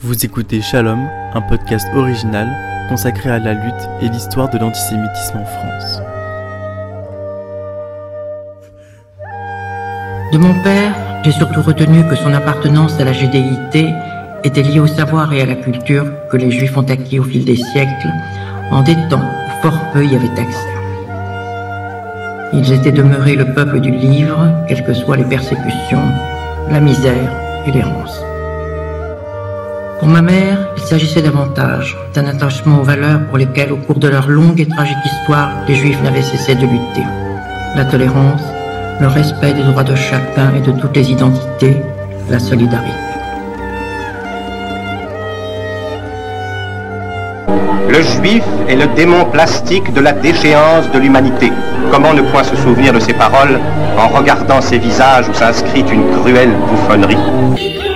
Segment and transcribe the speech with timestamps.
[0.00, 2.48] Vous écoutez Shalom, un podcast original
[2.88, 6.02] consacré à la lutte et l'histoire de l'antisémitisme en France.
[10.32, 13.92] De mon père, j'ai surtout retenu que son appartenance à la judéité
[14.44, 17.44] était liée au savoir et à la culture que les juifs ont acquis au fil
[17.44, 18.12] des siècles,
[18.70, 20.68] en des temps où fort peu y avaient accès.
[22.52, 26.08] Ils étaient demeurés le peuple du livre, quelles que soient les persécutions,
[26.70, 27.32] la misère
[27.66, 28.27] et l'errance.
[29.98, 34.06] Pour ma mère, il s'agissait davantage d'un attachement aux valeurs pour lesquelles, au cours de
[34.06, 37.02] leur longue et tragique histoire, les Juifs n'avaient cessé de lutter.
[37.74, 38.42] La tolérance,
[39.00, 41.76] le respect des droits de chacun et de toutes les identités,
[42.30, 42.94] la solidarité.
[47.88, 51.50] Le juif est le démon plastique de la déchéance de l'humanité.
[51.90, 53.58] Comment ne point se souvenir de ces paroles
[53.98, 57.87] en regardant ces visages où s'inscrit une cruelle bouffonnerie?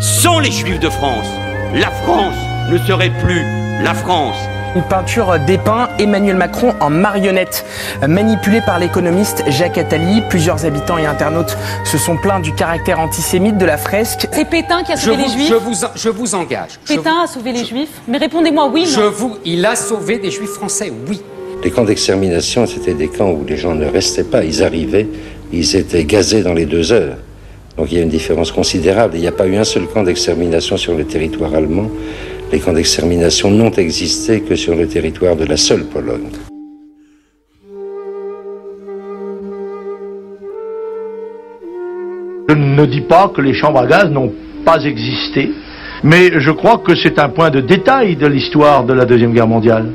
[0.00, 1.26] Sans les juifs de France,
[1.74, 2.34] la France
[2.70, 3.42] ne serait plus
[3.82, 4.36] la France.
[4.76, 7.66] Une peinture dépeint Emmanuel Macron en marionnette,
[8.06, 10.22] manipulée par l'économiste Jacques Attali.
[10.30, 14.28] Plusieurs habitants et internautes se sont plaints du caractère antisémite de la fresque.
[14.32, 16.70] C'est Pétain qui a Je sauvé les vous, Juifs je vous, je vous engage.
[16.84, 19.10] Je Pétain a sauvé les Juifs Mais répondez-moi oui, Je non.
[19.10, 21.20] vous, il a sauvé des juifs français, oui.
[21.64, 25.08] Les camps d'extermination, c'était des camps où les gens ne restaient pas, ils arrivaient,
[25.52, 27.16] ils étaient gazés dans les deux heures.
[27.76, 29.14] Donc il y a une différence considérable.
[29.14, 31.90] Il n'y a pas eu un seul camp d'extermination sur le territoire allemand.
[32.52, 36.28] Les camps d'extermination n'ont existé que sur le territoire de la seule Pologne.
[42.48, 44.32] Je ne dis pas que les chambres à gaz n'ont
[44.64, 45.50] pas existé,
[46.02, 49.46] mais je crois que c'est un point de détail de l'histoire de la Deuxième Guerre
[49.46, 49.92] mondiale.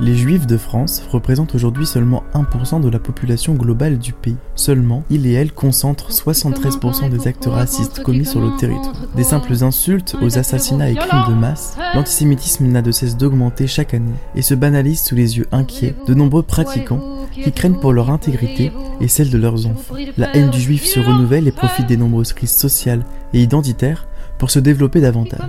[0.00, 4.38] Les Juifs de France représentent aujourd'hui seulement 1% de la population globale du pays.
[4.54, 8.94] Seulement, ils et elles concentrent 73% des actes racistes commis sur le territoire.
[9.14, 13.92] Des simples insultes aux assassinats et crimes de masse, l'antisémitisme n'a de cesse d'augmenter chaque
[13.92, 18.08] année et se banalise sous les yeux inquiets de nombreux pratiquants qui craignent pour leur
[18.08, 18.72] intégrité
[19.02, 19.96] et celle de leurs enfants.
[20.16, 24.08] La haine du juif se renouvelle et profite des nombreuses crises sociales et identitaires
[24.38, 25.40] pour se développer davantage.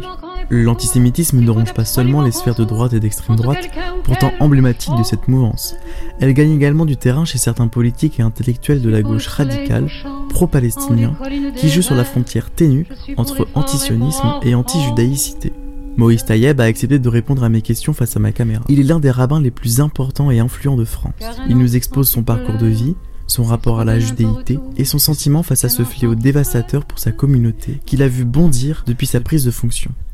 [0.54, 3.70] L'antisémitisme ne ronge pas seulement les sphères de droite et d'extrême droite,
[4.04, 5.76] pourtant emblématiques de cette mouvance.
[6.20, 9.88] Elle gagne également du terrain chez certains politiques et intellectuels de la gauche radicale,
[10.28, 11.16] pro-palestiniens,
[11.56, 12.86] qui jouent sur la frontière ténue
[13.16, 15.54] entre antisionisme et anti-judaïcité.
[15.96, 18.66] Maurice Taïeb a accepté de répondre à mes questions face à ma caméra.
[18.68, 21.14] Il est l'un des rabbins les plus importants et influents de France.
[21.48, 22.96] Il nous expose son parcours de vie,
[23.28, 27.14] son rapport à la judéité et son sentiment face à ce fléau dévastateur pour sa
[27.14, 29.92] communauté qu'il a vu bondir depuis sa prise de fonction.